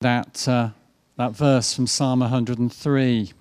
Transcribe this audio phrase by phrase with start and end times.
[0.00, 0.70] that, uh,
[1.18, 3.32] that verse from Psalm 103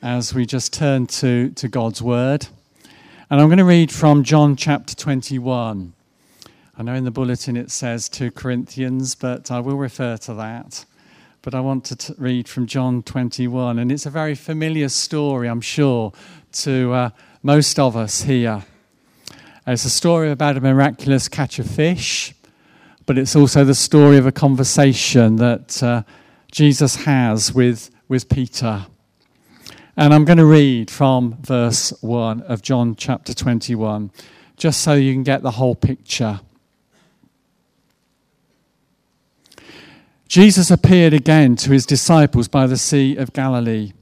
[0.00, 2.46] as we just turn to, to God's Word.
[3.28, 5.92] And I'm going to read from John chapter 21.
[6.78, 10.86] I know in the bulletin it says 2 Corinthians, but I will refer to that.
[11.42, 15.50] But I want to t- read from John 21, and it's a very familiar story,
[15.50, 16.14] I'm sure,
[16.52, 17.10] to uh,
[17.42, 18.64] most of us here.
[19.66, 22.32] It's a story about a miraculous catch of fish
[23.06, 26.02] but it's also the story of a conversation that uh,
[26.50, 28.86] Jesus has with, with Peter.
[29.96, 34.10] And I'm going to read from verse 1 of John chapter 21,
[34.56, 36.40] just so you can get the whole picture.
[40.26, 43.92] Jesus appeared again to his disciples by the Sea of Galilee.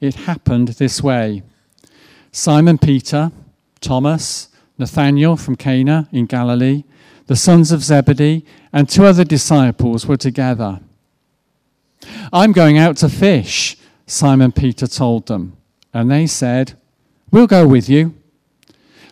[0.00, 1.42] It happened this way
[2.32, 3.32] Simon Peter,
[3.80, 6.84] Thomas, Nathanael from Cana in Galilee,
[7.26, 10.80] the sons of Zebedee, and two other disciples were together.
[12.32, 13.76] I'm going out to fish,
[14.06, 15.56] Simon Peter told them.
[15.92, 16.74] And they said,
[17.30, 18.14] We'll go with you.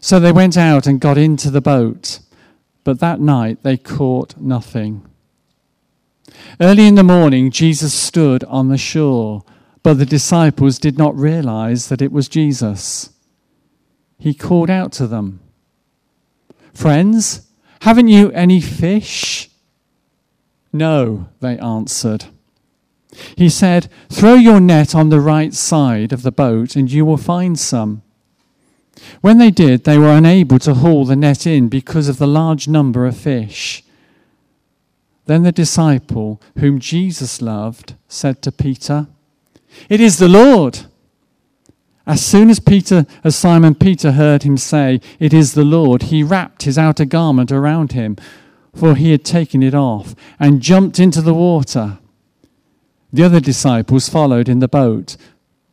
[0.01, 2.21] So they went out and got into the boat.
[2.85, 5.03] But that night they caught nothing.
[6.61, 9.45] Early in the morning, Jesus stood on the shore,
[9.83, 13.11] but the disciples did not realize that it was Jesus.
[14.19, 15.41] He called out to them,
[16.73, 17.44] Friends,
[17.85, 19.51] haven't you any fish?
[20.73, 22.25] No, they answered.
[23.37, 27.19] He said, Throw your net on the right side of the boat, and you will
[27.19, 28.01] find some.
[29.21, 32.67] When they did, they were unable to haul the net in because of the large
[32.67, 33.85] number of fish.
[35.27, 39.09] Then the disciple, whom Jesus loved, said to Peter,
[39.91, 40.87] It is the Lord.
[42.07, 46.23] As soon as Peter, as Simon Peter heard him say, It is the Lord, he
[46.23, 48.17] wrapped his outer garment around him,
[48.75, 51.99] for he had taken it off, and jumped into the water.
[53.13, 55.17] The other disciples followed in the boat,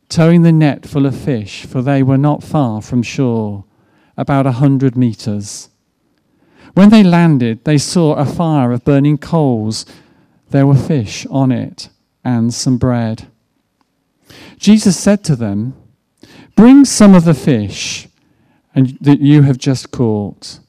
[0.08, 3.64] towing the net full of fish, for they were not far from shore,
[4.16, 5.68] about a hundred meters.
[6.74, 9.84] When they landed, they saw a fire of burning coals.
[10.50, 11.90] There were fish on it,
[12.24, 13.26] and some bread.
[14.56, 15.74] Jesus said to them,
[16.54, 18.08] Bring some of the fish
[18.74, 20.60] and, that you have just caught.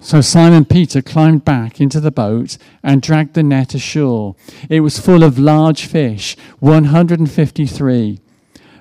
[0.00, 4.34] So Simon Peter climbed back into the boat and dragged the net ashore.
[4.68, 8.18] It was full of large fish, 153.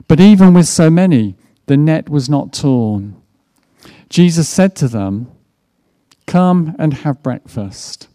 [0.08, 1.36] But even with so many,
[1.68, 3.22] the net was not torn.
[4.10, 5.32] Jesus said to them,
[6.26, 8.08] Come and have breakfast.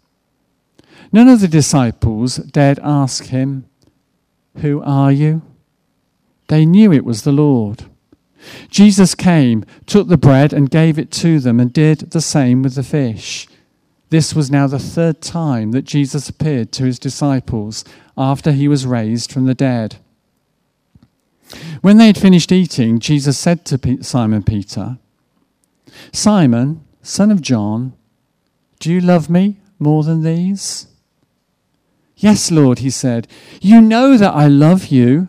[1.13, 3.67] None of the disciples dared ask him,
[4.59, 5.43] Who are you?
[6.49, 7.85] They knew it was the Lord.
[8.71, 12.75] Jesus came, took the bread, and gave it to them, and did the same with
[12.75, 13.49] the fish.
[14.11, 17.85] This was now the third time that Jesus appeared to his disciples
[18.17, 19.97] after he was raised from the dead.
[21.81, 24.99] When they had finished eating, Jesus said to Simon Peter,
[26.13, 27.95] Simon, son of John,
[28.79, 30.87] do you love me more than these?
[32.17, 33.27] Yes, Lord, he said.
[33.61, 35.29] You know that I love you.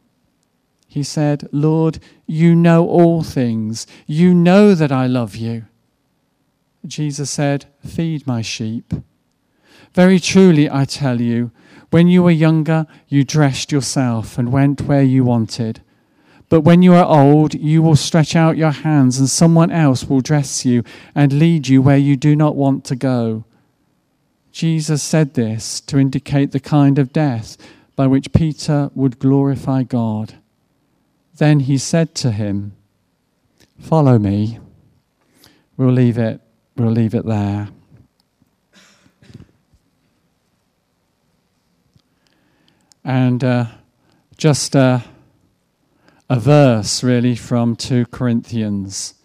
[0.91, 3.87] He said, Lord, you know all things.
[4.07, 5.67] You know that I love you.
[6.85, 8.93] Jesus said, Feed my sheep.
[9.93, 11.51] Very truly, I tell you,
[11.91, 15.81] when you were younger, you dressed yourself and went where you wanted.
[16.49, 20.19] But when you are old, you will stretch out your hands, and someone else will
[20.19, 20.83] dress you
[21.15, 23.45] and lead you where you do not want to go.
[24.51, 27.55] Jesus said this to indicate the kind of death
[27.95, 30.40] by which Peter would glorify God.
[31.41, 32.73] Then he said to him,
[33.79, 34.59] Follow me.
[35.75, 36.39] We'll leave it,
[36.75, 37.69] we'll leave it there.
[43.03, 43.65] And uh,
[44.37, 45.03] just a,
[46.29, 49.15] a verse, really, from 2 Corinthians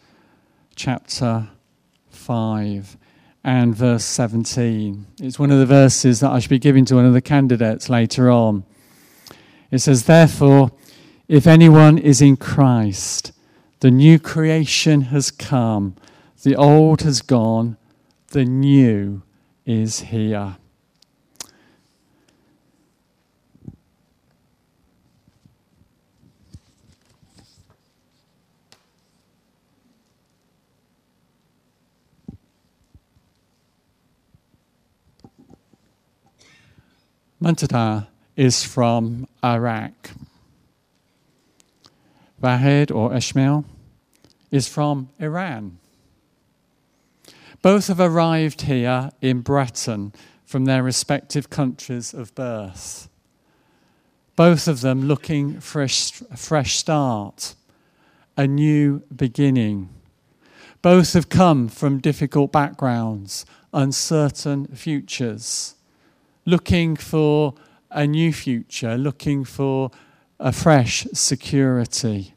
[0.75, 1.49] chapter
[2.09, 2.97] 5
[3.45, 5.07] and verse 17.
[5.21, 7.91] It's one of the verses that I should be giving to one of the candidates
[7.91, 8.65] later on.
[9.71, 10.71] It says, Therefore,
[11.29, 13.33] if anyone is in Christ,
[13.81, 15.97] the new creation has come,
[16.45, 17.77] the old has gone,
[18.29, 19.23] the new
[19.65, 20.57] is here.
[37.43, 38.07] Muntada
[38.37, 40.13] is from Iraq.
[42.47, 43.65] Vahed or Ishmael
[44.53, 45.79] is from Iran.
[47.61, 50.13] Both have arrived here in Breton
[50.45, 53.09] from their respective countries of birth.
[54.37, 57.57] Both of them looking for a fresh start,
[58.37, 59.89] a new beginning.
[60.83, 65.75] Both have come from difficult backgrounds, uncertain futures,
[66.45, 67.55] looking for
[67.91, 69.91] a new future, looking for
[70.39, 72.35] a fresh security.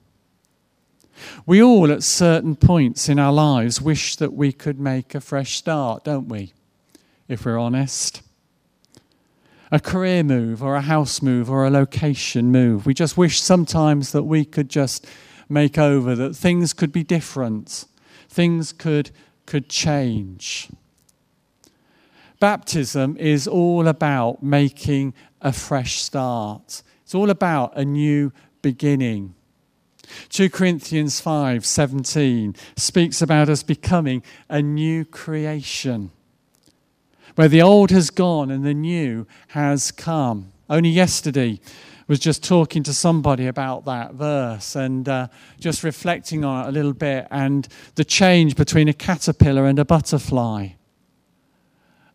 [1.45, 5.57] We all, at certain points in our lives, wish that we could make a fresh
[5.57, 6.53] start, don't we?
[7.27, 8.21] If we're honest.
[9.71, 12.85] A career move, or a house move, or a location move.
[12.85, 15.05] We just wish sometimes that we could just
[15.47, 17.85] make over, that things could be different,
[18.27, 19.11] things could,
[19.45, 20.69] could change.
[22.39, 26.83] Baptism is all about making a fresh start.
[27.03, 28.31] It's all about a new
[28.61, 29.35] beginning.
[30.29, 36.11] 2 Corinthians 5:17 speaks about us becoming a new creation.
[37.35, 40.51] Where the old has gone and the new has come.
[40.69, 41.59] Only yesterday
[42.07, 45.27] was just talking to somebody about that verse and uh,
[45.59, 49.85] just reflecting on it a little bit and the change between a caterpillar and a
[49.85, 50.69] butterfly.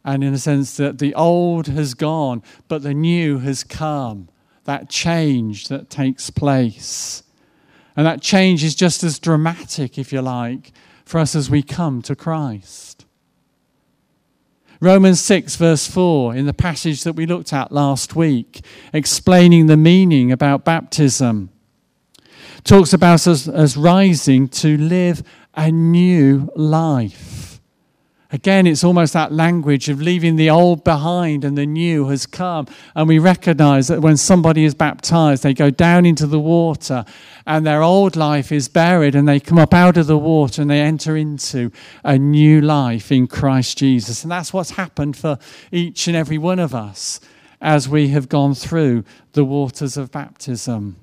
[0.05, 4.29] And in the sense that the old has gone, but the new has come.
[4.64, 7.23] That change that takes place.
[7.96, 10.73] And that change is just as dramatic, if you like,
[11.05, 13.05] for us as we come to Christ.
[14.81, 19.76] Romans 6, verse 4, in the passage that we looked at last week, explaining the
[19.76, 21.50] meaning about baptism,
[22.64, 25.23] talks about us as rising to live
[25.55, 27.33] a new life.
[28.34, 32.66] Again, it's almost that language of leaving the old behind and the new has come.
[32.96, 37.04] And we recognize that when somebody is baptized, they go down into the water
[37.46, 40.69] and their old life is buried and they come up out of the water and
[40.69, 41.70] they enter into
[42.02, 44.25] a new life in Christ Jesus.
[44.25, 45.38] And that's what's happened for
[45.70, 47.20] each and every one of us
[47.60, 49.04] as we have gone through
[49.34, 50.96] the waters of baptism.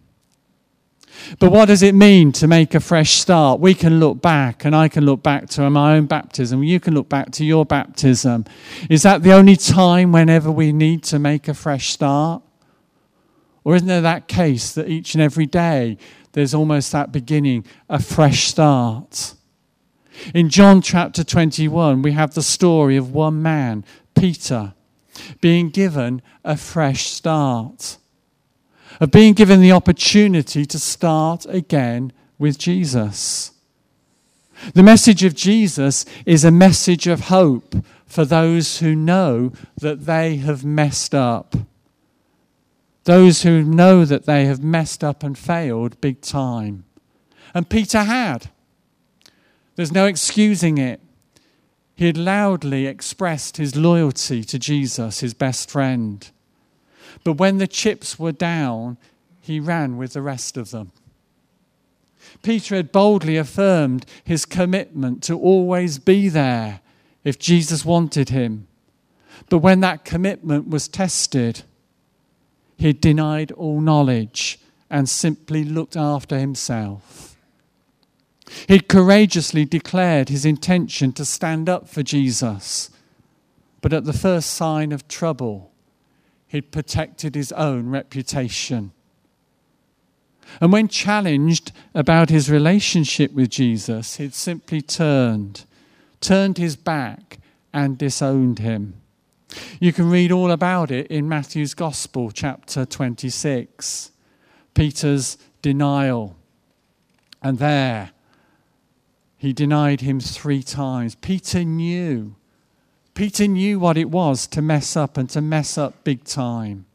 [1.40, 3.60] But what does it mean to make a fresh start?
[3.60, 6.64] We can look back, and I can look back to my own baptism.
[6.64, 8.46] You can look back to your baptism.
[8.90, 12.44] Is that the only time whenever we need to make a fresh start?
[13.64, 15.98] Or isn't there that case that each and every day
[16.32, 19.36] there's almost that beginning, a fresh start?
[20.34, 23.86] In John chapter 21, we have the story of one man,
[24.16, 24.74] Peter,
[25.40, 27.98] being given a fresh start
[29.02, 33.52] of being given the opportunity to start again with Jesus.
[34.76, 37.76] The message of Jesus is a message of hope
[38.06, 41.56] for those who know that they have messed up.
[43.06, 46.84] Those who know that they have messed up and failed big time.
[47.56, 48.52] And Peter had.
[49.76, 51.02] There's no excusing it.
[51.96, 56.30] He had loudly expressed his loyalty to Jesus, his best friend.
[57.24, 58.98] But when the chips were down,
[59.40, 60.92] he ran with the rest of them.
[62.44, 66.82] Peter had boldly affirmed his commitment to always be there
[67.24, 68.68] if Jesus wanted him.
[69.50, 71.64] But when that commitment was tested,
[72.78, 74.60] he denied all knowledge
[74.90, 77.36] and simply looked after himself.
[78.68, 82.90] He courageously declared his intention to stand up for Jesus,
[83.82, 85.71] but at the first sign of trouble,
[86.52, 88.92] he'd protected his own reputation.
[90.60, 95.64] And when challenged about his relationship with Jesus, he'd simply turned,
[96.20, 97.40] turned his back,
[97.72, 98.96] and disowned him.
[99.80, 104.12] You can read all about it in Matthew's Gospel, chapter 26.
[104.74, 106.36] Peter's denial.
[107.42, 108.12] And there,
[109.38, 111.16] he denied him three times.
[111.16, 112.36] Peter knew
[113.14, 116.86] Peter knew what it was to mess up and to mess up big time.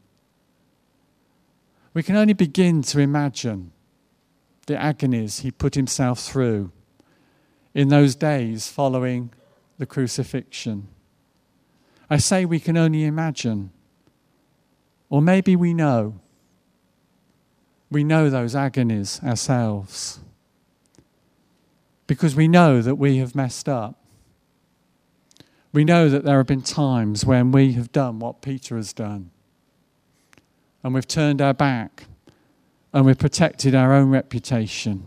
[1.93, 3.71] We can only begin to imagine
[4.65, 6.71] the agonies he put himself through
[7.73, 9.31] in those days following
[9.77, 10.87] the crucifixion.
[12.09, 13.71] I say we can only imagine,
[15.09, 16.19] or maybe we know.
[17.89, 20.19] We know those agonies ourselves
[22.07, 23.99] because we know that we have messed up.
[25.77, 29.29] We know that there have been times when we have done what Peter has done.
[30.81, 32.05] And we've turned our back
[32.91, 35.05] and we've protected our own reputation.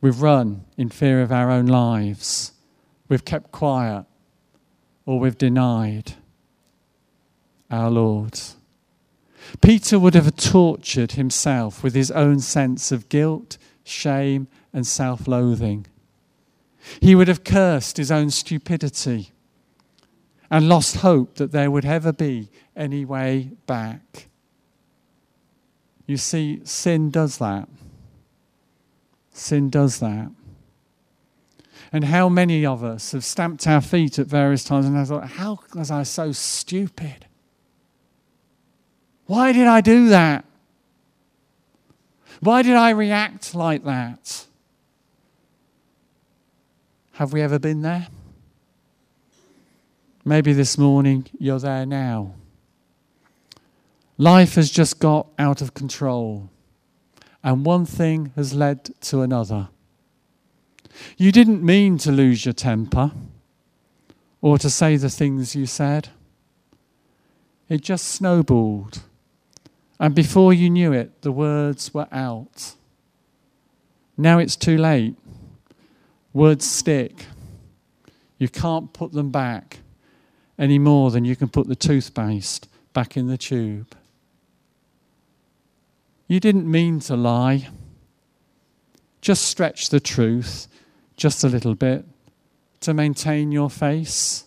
[0.00, 2.54] We've run in fear of our own lives.
[3.08, 4.06] We've kept quiet
[5.04, 6.14] or we've denied.
[7.70, 8.40] our Lord.
[9.60, 15.86] Peter would have tortured himself with his own sense of guilt, shame, and self loathing.
[17.00, 19.30] He would have cursed his own stupidity
[20.50, 24.28] and lost hope that there would ever be any way back.
[26.06, 27.68] You see, sin does that.
[29.32, 30.30] Sin does that.
[31.92, 35.28] And how many of us have stamped our feet at various times and I thought,
[35.30, 37.26] how was I so stupid?
[39.26, 40.44] Why did I do that?
[42.40, 44.46] Why did I react like that?
[47.12, 48.08] Have we ever been there?
[50.28, 52.34] Maybe this morning you're there now.
[54.18, 56.50] Life has just got out of control,
[57.44, 59.68] and one thing has led to another.
[61.16, 63.12] You didn't mean to lose your temper
[64.40, 66.08] or to say the things you said.
[67.68, 69.02] It just snowballed.
[70.00, 72.74] And before you knew it, the words were out.
[74.16, 75.14] Now it's too late.
[76.32, 77.26] Words stick.
[78.38, 79.78] You can't put them back
[80.58, 83.94] any more than you can put the toothpaste back in the tube.
[86.28, 87.68] You didn't mean to lie.
[89.20, 90.68] Just stretch the truth
[91.16, 92.04] just a little bit
[92.80, 94.44] to maintain your face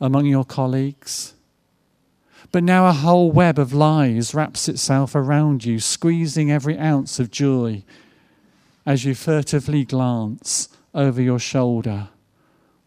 [0.00, 1.34] among your colleagues.
[2.52, 7.30] But now a whole web of lies wraps itself around you, squeezing every ounce of
[7.30, 7.82] joy
[8.84, 12.08] as you furtively glance over your shoulder,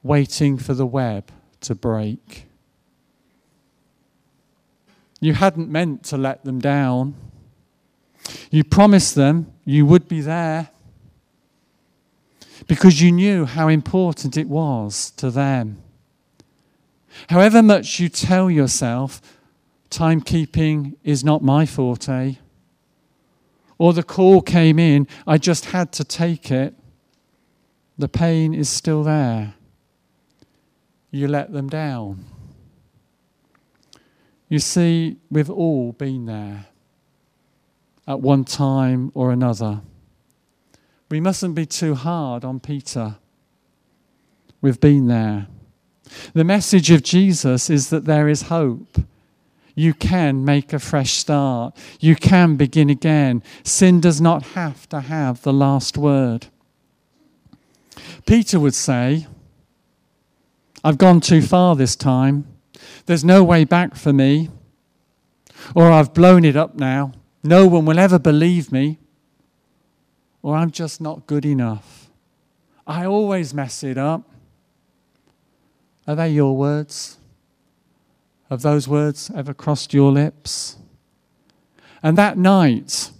[0.02, 2.46] waiting for the web to break.
[5.20, 7.16] You hadn't meant to let them down.
[8.52, 10.70] You promised them you would be there
[12.68, 15.82] because you knew how important it was to them.
[17.28, 19.22] However much you tell yourself,
[19.90, 22.38] timekeeping is not my forte,
[23.78, 26.76] or the call came in, I just had to take it,
[27.98, 29.56] the pain is still there.
[31.12, 32.26] You let them down.
[34.48, 36.66] You see, we've all been there
[38.08, 39.82] at one time or another.
[41.10, 43.18] We mustn't be too hard on Peter.
[44.62, 45.48] We've been there.
[46.34, 49.04] The message of Jesus is that there is hope.
[49.76, 51.78] You can make a fresh start.
[52.00, 53.44] You can begin again.
[53.64, 56.48] Sin does not have to have the last word.
[58.26, 59.28] Peter would say,
[60.90, 62.48] I've gone too far this time.
[63.06, 64.50] There's no way back for me.
[65.76, 67.12] Or I've blown it up now.
[67.44, 68.98] No one will ever believe me.
[70.42, 72.10] Or I'm just not good enough.
[72.88, 74.24] I always mess it up.
[76.08, 77.20] Are they your words?
[78.50, 80.78] Have those words ever crossed your lips?
[82.02, 83.12] And that night,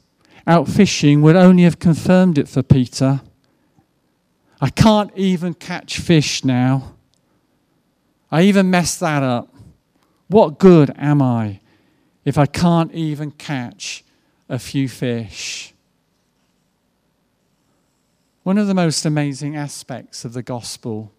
[0.48, 3.22] out fishing would only have confirmed it for Peter.
[4.60, 6.96] I can't even catch fish now.
[8.32, 9.54] I even messed that up.
[10.28, 11.60] What good am I
[12.24, 14.04] if I can't even catch
[14.48, 15.74] a few fish?
[18.44, 21.12] One of the most amazing aspects of the gospel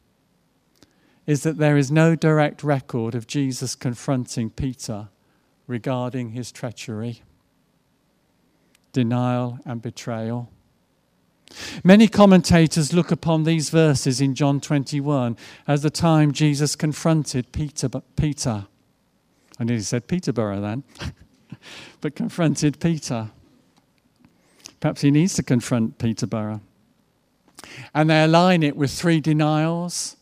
[1.27, 5.09] is that there is no direct record of Jesus confronting Peter
[5.67, 7.23] regarding his treachery,
[8.93, 10.51] denial, and betrayal.
[11.83, 17.89] Many commentators look upon these verses in John 21 as the time Jesus confronted Peter.
[18.17, 18.67] Peter.
[19.59, 20.85] I nearly said Peterborough then,
[22.01, 23.31] but confronted Peter.
[24.81, 26.61] Perhaps he needs to confront Peterborough.
[27.95, 30.17] And they align it with three denials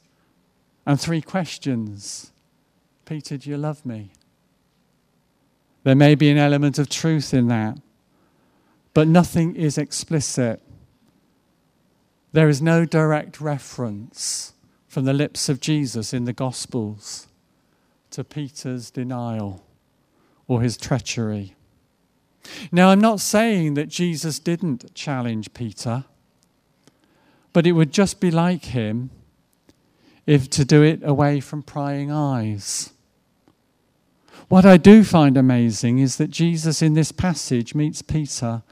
[0.86, 2.32] and three questions
[3.04, 4.10] Peter, do you love me?
[5.82, 7.78] There may be an element of truth in that,
[8.92, 10.60] but nothing is explicit.
[12.32, 14.52] There is no direct reference
[14.86, 17.26] from the lips of Jesus in the Gospels
[18.10, 19.64] to Peter's denial
[20.46, 21.54] or his treachery.
[22.72, 26.04] Now, I'm not saying that Jesus didn't challenge Peter.
[27.52, 29.10] But it would just be like him
[30.26, 32.92] if to do it away from prying eyes.
[34.48, 38.62] What I do find amazing is that Jesus in this passage meets Peter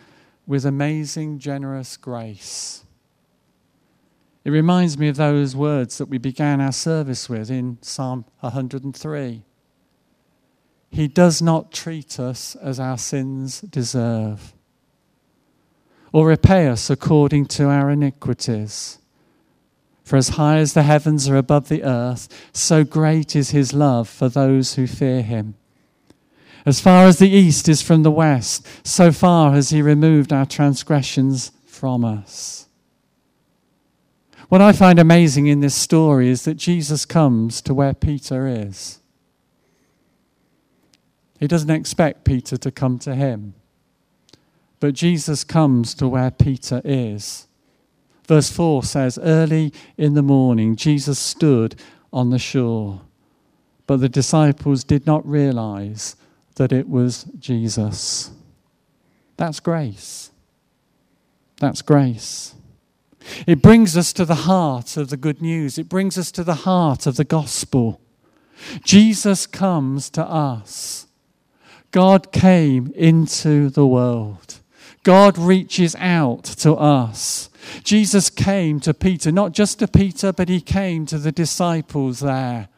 [0.46, 2.84] with amazing, generous grace.
[4.46, 9.42] It reminds me of those words that we began our service with in Psalm 103.
[10.88, 14.54] He does not treat us as our sins deserve
[16.12, 19.00] or repay us according to our iniquities.
[20.04, 24.08] For as high as the heavens are above the earth, so great is his love
[24.08, 25.56] for those who fear him.
[26.64, 30.46] As far as the east is from the west, so far has he removed our
[30.46, 32.65] transgressions from us.
[34.48, 39.00] What I find amazing in this story is that Jesus comes to where Peter is.
[41.40, 43.54] He doesn't expect Peter to come to him,
[44.78, 47.46] but Jesus comes to where Peter is.
[48.26, 51.76] Verse 4 says, Early in the morning, Jesus stood
[52.12, 53.02] on the shore,
[53.86, 56.16] but the disciples did not realize
[56.54, 58.30] that it was Jesus.
[59.36, 60.30] That's grace.
[61.58, 62.54] That's grace.
[63.46, 65.78] It brings us to the heart of the good news.
[65.78, 68.00] It brings us to the heart of the gospel.
[68.84, 71.06] Jesus comes to us.
[71.90, 74.60] God came into the world.
[75.02, 77.48] God reaches out to us.
[77.82, 82.68] Jesus came to Peter, not just to Peter, but he came to the disciples there,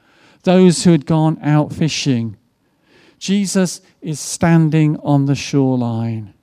[0.43, 2.37] those who had gone out fishing.
[3.19, 6.35] Jesus is standing on the shoreline.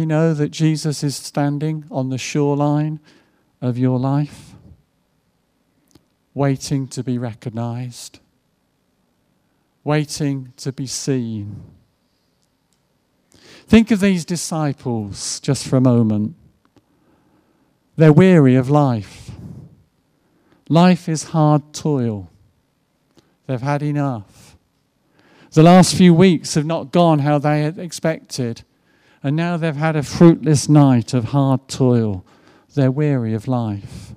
[0.00, 3.00] You know that Jesus is standing on the shoreline
[3.60, 4.54] of your life,
[6.32, 8.18] waiting to be recognized,
[9.84, 11.60] waiting to be seen?
[13.66, 16.34] Think of these disciples just for a moment.
[17.96, 19.30] They're weary of life.
[20.70, 22.30] Life is hard toil.
[23.46, 24.56] They've had enough.
[25.52, 28.62] The last few weeks have not gone how they had expected.
[29.22, 32.24] And now they've had a fruitless night of hard toil.
[32.74, 34.14] They're weary of life.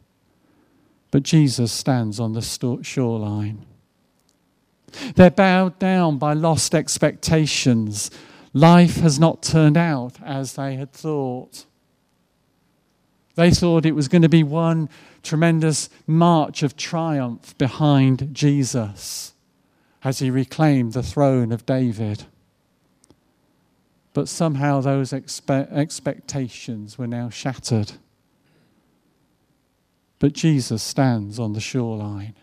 [1.11, 3.65] But Jesus stands on the shoreline.
[5.15, 8.11] They're bowed down by lost expectations.
[8.53, 11.65] Life has not turned out as they had thought.
[13.35, 14.89] They thought it was going to be one
[15.23, 19.33] tremendous march of triumph behind Jesus
[20.03, 22.25] as he reclaimed the throne of David.
[24.13, 27.93] But somehow those expe- expectations were now shattered.
[30.19, 32.35] But Jesus stands on the shoreline.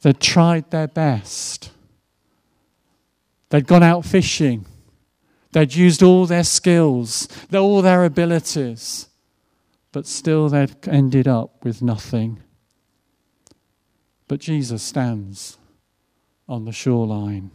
[0.00, 1.70] They'd tried their best.
[3.50, 4.66] They'd gone out fishing.
[5.52, 9.08] They'd used all their skills, all their abilities,
[9.92, 12.42] but still they'd ended up with nothing.
[14.28, 15.56] But Jesus stands
[16.48, 17.50] on the shoreline.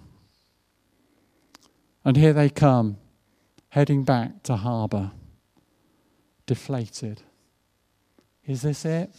[2.04, 2.98] And here they come,
[3.70, 5.12] heading back to harbour,
[6.46, 7.22] deflated.
[8.46, 9.12] Is this it?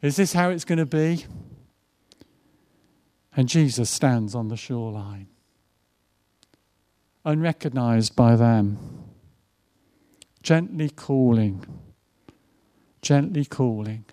[0.00, 1.26] Is this how it's going to be?
[3.36, 5.28] And Jesus stands on the shoreline,
[7.24, 8.78] unrecognized by them,
[10.42, 11.64] gently calling,
[13.02, 14.06] gently calling.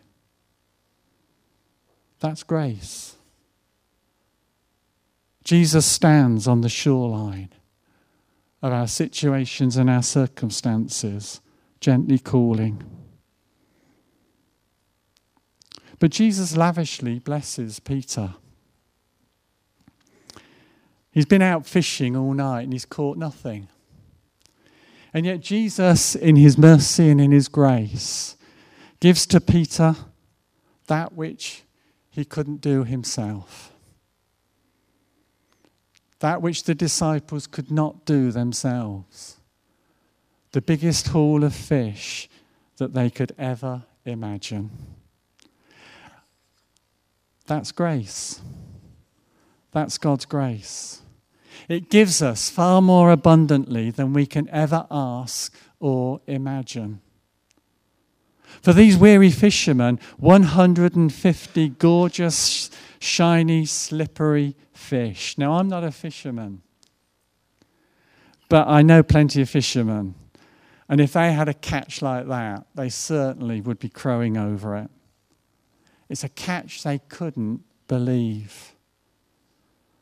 [2.19, 3.15] That's grace.
[5.45, 7.51] Jesus stands on the shoreline
[8.63, 11.39] of our situations and our circumstances,
[11.79, 12.83] gently calling.
[15.99, 18.33] But Jesus lavishly blesses Peter.
[21.11, 23.69] He's been out fishing all night and he's caught nothing.
[25.13, 28.35] And yet, Jesus, in his mercy and in his grace,
[28.99, 29.95] gives to Peter
[30.87, 31.61] that which
[32.09, 33.74] he couldn't do himself
[36.25, 39.37] that which the disciples could not do themselves.
[40.53, 42.27] The biggest haul of fish
[42.77, 44.71] that they could ever imagine.
[47.45, 48.41] That's grace.
[49.71, 51.03] That's God's grace.
[51.69, 57.01] It gives us far more abundantly than we can ever ask or imagine.
[58.63, 65.37] For these weary fishermen, 150 gorgeous, shiny, slippery fish.
[65.37, 66.61] Now, I'm not a fisherman,
[68.47, 70.15] but I know plenty of fishermen.
[70.87, 74.91] And if they had a catch like that, they certainly would be crowing over it.
[76.09, 78.75] It's a catch they couldn't believe.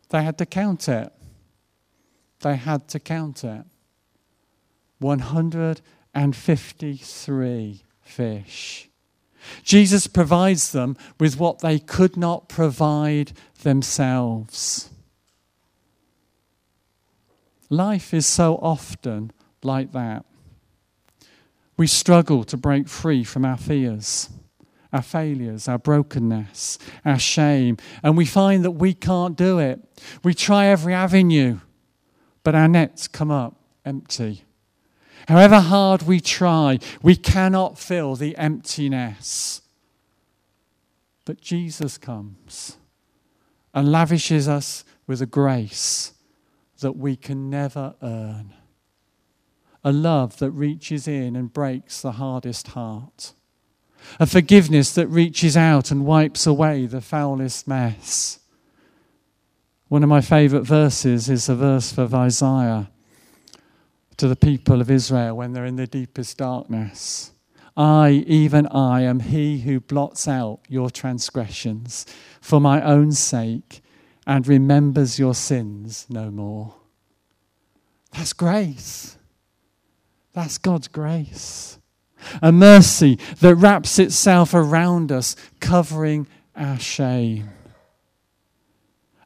[0.10, 1.14] They had to count it.
[2.42, 3.64] They had to count it.
[5.00, 8.90] 153 fish.
[9.64, 13.32] Jesus provides them with what they could not provide
[13.64, 14.90] themselves.
[17.70, 19.32] Life is so often
[19.64, 20.26] like that.
[21.76, 24.30] We struggle to break free from our fears,
[24.92, 29.80] our failures, our brokenness, our shame, and we find that we can't do it.
[30.24, 31.60] We try every avenue,
[32.44, 34.44] but our nets come up empty.
[35.28, 39.62] However hard we try, we cannot fill the emptiness.
[41.26, 42.78] But Jesus comes
[43.74, 46.14] and lavishes us with a grace
[46.80, 48.54] that we can never earn.
[49.84, 53.34] A love that reaches in and breaks the hardest heart.
[54.20, 58.40] A forgiveness that reaches out and wipes away the foulest mess.
[59.88, 62.90] One of my favourite verses is a verse of Isaiah
[64.24, 67.34] to the people of Israel when they're in the deepest darkness.
[67.76, 72.06] I, even I, am he who blots out your transgressions
[72.40, 73.82] for my own sake
[74.26, 76.74] and remembers your sins no more.
[78.14, 79.18] That's grace.
[80.32, 81.78] That's God's grace.
[82.42, 87.50] A mercy that wraps itself around us, covering our shame.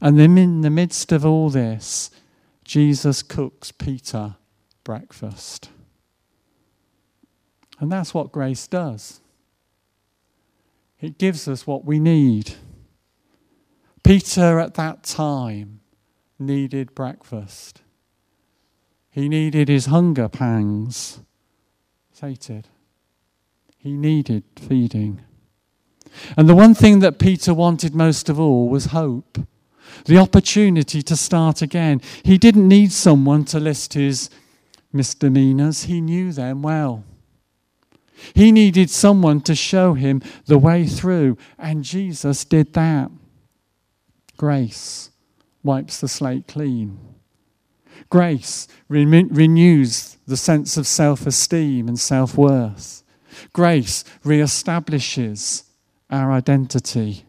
[0.02, 2.10] And then in the midst of all this,
[2.64, 4.38] Jesus cooks Peter
[4.88, 5.69] breakfast.
[7.82, 9.19] And that's what grace does
[11.02, 12.56] it gives us what we need.
[14.02, 15.82] Peter at that time
[16.39, 17.82] needed breakfast,
[19.12, 21.19] he needed his hunger pangs
[22.13, 22.69] sated,
[23.78, 25.19] he needed feeding.
[26.38, 29.38] And the one thing that Peter wanted most of all was hope
[30.06, 32.02] the opportunity to start again.
[32.23, 34.30] He didn't need someone to list his
[34.98, 37.04] misdemeanors, he knew them well.
[38.34, 43.12] He needed someone to show him the way through, and Jesus did that.
[44.38, 45.12] Grace
[45.64, 47.00] wipes the slate clean.
[48.10, 53.04] Grace re- renews the sense of self esteem and self worth.
[53.54, 55.64] Grace re-establishes
[56.10, 57.26] our identity.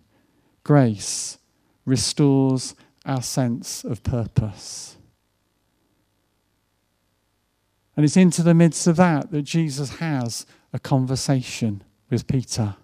[0.64, 1.38] Grace
[1.84, 4.97] restores our sense of purpose.
[7.98, 12.76] And it's into the midst of that that Jesus has a conversation with Peter.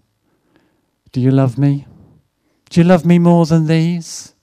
[1.13, 1.87] Do you love me?
[2.69, 4.35] Do you love me more than these?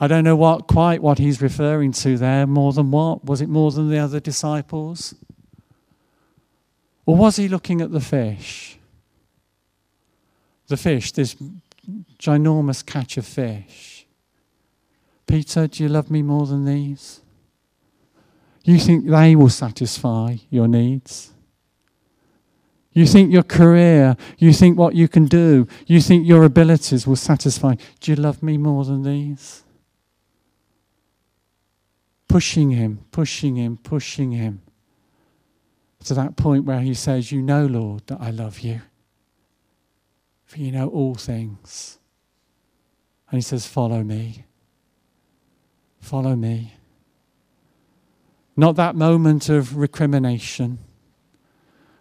[0.00, 2.46] I don't know what quite what he's referring to there.
[2.46, 3.26] More than what?
[3.26, 5.14] Was it more than the other disciples?
[7.04, 8.78] Or was he looking at the fish?
[10.68, 11.36] The fish, this
[12.18, 14.06] ginormous catch of fish.
[15.26, 17.20] Peter, do you love me more than these?
[18.66, 21.30] You think they will satisfy your needs?
[22.92, 27.14] You think your career, you think what you can do, you think your abilities will
[27.14, 27.76] satisfy.
[28.00, 29.62] Do you love me more than these?
[32.26, 34.62] Pushing him, pushing him, pushing him
[36.04, 38.80] to that point where he says, You know, Lord, that I love you,
[40.44, 41.98] for you know all things.
[43.30, 44.44] And he says, Follow me.
[46.00, 46.75] Follow me.
[48.56, 50.78] Not that moment of recrimination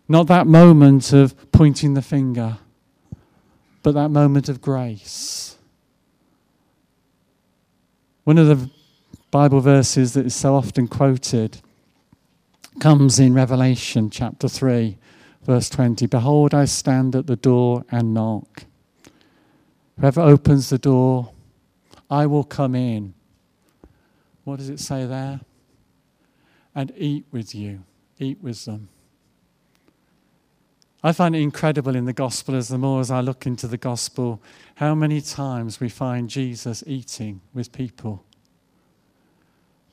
[0.08, 2.58] not that moment of pointing the finger,
[3.82, 5.58] but that moment of grace.
[8.24, 8.70] One of the
[9.32, 11.60] Bible verses that is so often quoted
[12.80, 14.98] comes in Revelation chapter 3,
[15.44, 18.66] verse 20 Behold, I stand at the door and knock.
[20.00, 21.32] Whoever opens the door,
[22.10, 23.14] I will come in.
[24.44, 25.42] What does it say there?
[26.76, 27.84] And eat with you,
[28.20, 28.90] eat with them.
[31.06, 33.78] I find it incredible in the gospel as the more as I look into the
[33.78, 34.42] gospel,
[34.76, 38.24] how many times we find Jesus eating with people.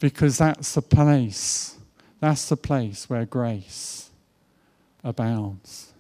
[0.01, 1.77] Because that's the place,
[2.19, 4.11] that's the place where grace
[5.05, 5.93] abounds.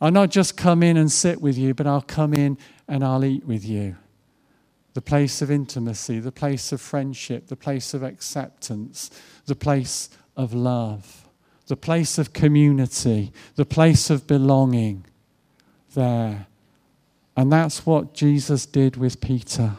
[0.00, 3.24] I'll not just come in and sit with you, but I'll come in and I'll
[3.24, 3.96] eat with you.
[4.98, 9.10] The place of intimacy, the place of friendship, the place of acceptance,
[9.46, 11.28] the place of love
[11.68, 15.04] the place of community, the place of belonging
[15.94, 16.46] there.
[17.36, 19.72] And that's what Jesus did with Peter.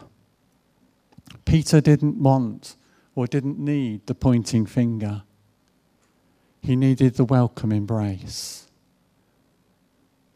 [1.46, 2.76] Peter didn't want
[3.16, 5.24] or didn't need the pointing finger,
[6.62, 8.68] he needed the welcome embrace.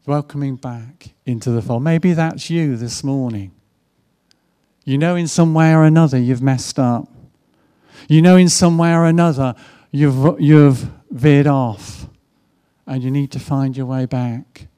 [0.06, 1.82] Welcoming back into the fold.
[1.82, 3.52] Maybe that's you this morning.
[4.84, 7.08] You know, in some way or another, you've messed up.
[8.08, 9.54] You know, in some way or another,
[9.90, 12.06] you've, you've veered off
[12.86, 14.68] and you need to find your way back.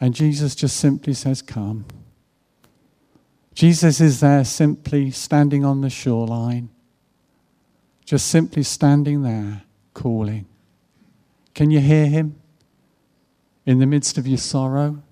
[0.00, 1.84] And Jesus just simply says, Come.
[3.52, 6.70] Jesus is there simply standing on the shoreline,
[8.04, 10.46] just simply standing there calling.
[11.54, 12.36] Can you hear him?
[13.66, 15.02] In the midst of your sorrow,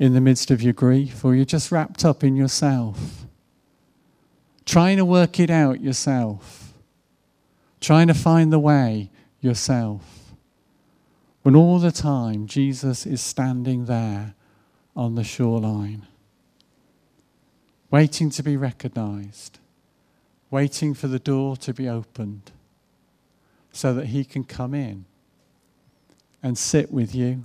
[0.00, 3.26] in the midst of your grief, or you're just wrapped up in yourself,
[4.64, 6.72] trying to work it out yourself,
[7.80, 9.10] trying to find the way
[9.42, 10.32] yourself.
[11.42, 14.34] When all the time Jesus is standing there
[14.96, 16.06] on the shoreline,
[17.90, 19.58] waiting to be recognized,
[20.50, 22.50] waiting for the door to be opened
[23.70, 25.04] so that he can come in
[26.42, 27.44] and sit with you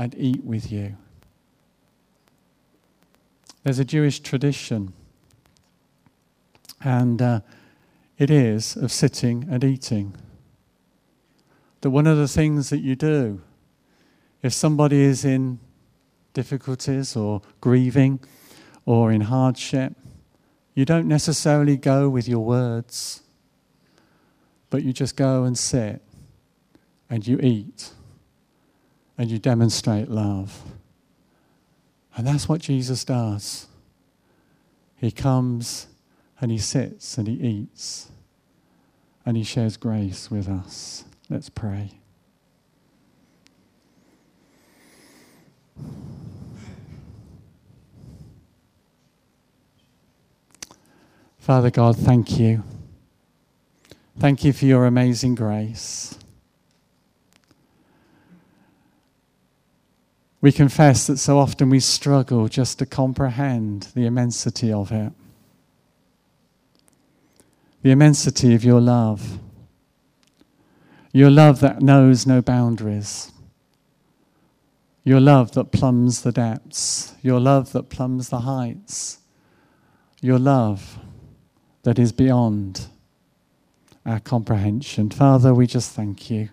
[0.00, 0.96] and eat with you.
[3.62, 4.94] There's a Jewish tradition,
[6.82, 7.40] and uh,
[8.16, 10.14] it is of sitting and eating.
[11.82, 13.42] That one of the things that you do,
[14.42, 15.58] if somebody is in
[16.32, 18.20] difficulties or grieving
[18.86, 19.92] or in hardship,
[20.72, 23.20] you don't necessarily go with your words,
[24.70, 26.00] but you just go and sit
[27.10, 27.92] and you eat
[29.20, 30.62] and you demonstrate love.
[32.16, 33.66] And that's what Jesus does.
[34.96, 35.88] He comes
[36.40, 38.10] and he sits and he eats
[39.26, 41.04] and he shares grace with us.
[41.28, 41.90] Let's pray.
[51.36, 52.64] Father God, thank you.
[54.18, 56.16] Thank you for your amazing grace.
[60.40, 65.12] We confess that so often we struggle just to comprehend the immensity of it.
[67.82, 69.38] The immensity of your love.
[71.12, 73.32] Your love that knows no boundaries.
[75.04, 77.14] Your love that plumbs the depths.
[77.22, 79.18] Your love that plumbs the heights.
[80.20, 80.98] Your love
[81.82, 82.86] that is beyond
[84.04, 85.10] our comprehension.
[85.10, 86.50] Father, we just thank you.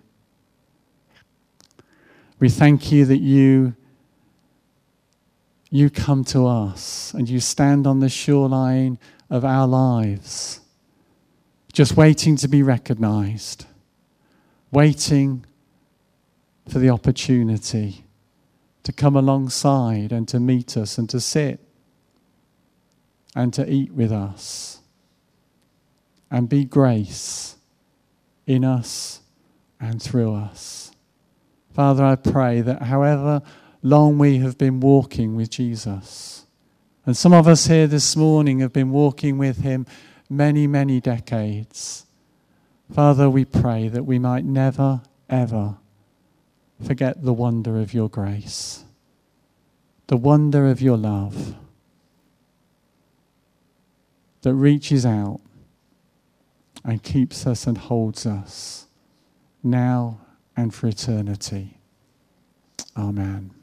[2.40, 3.74] We thank you that you,
[5.70, 10.60] you come to us and you stand on the shoreline of our lives,
[11.72, 13.66] just waiting to be recognized,
[14.70, 15.44] waiting
[16.68, 18.04] for the opportunity
[18.82, 21.60] to come alongside and to meet us and to sit
[23.34, 24.80] and to eat with us
[26.30, 27.56] and be grace
[28.46, 29.20] in us
[29.78, 30.92] and through us.
[31.74, 33.42] Father, I pray that however
[33.88, 36.44] long we have been walking with Jesus,
[37.06, 39.86] and some of us here this morning have been walking with him
[40.28, 42.04] many, many decades.
[42.92, 45.76] Father, we pray that we might never, ever
[46.84, 48.84] forget the wonder of your grace,
[50.06, 51.54] the wonder of your love
[54.42, 55.40] that reaches out
[56.84, 58.86] and keeps us and holds us
[59.62, 60.20] now
[60.56, 61.78] and for eternity.
[62.96, 63.57] Amen.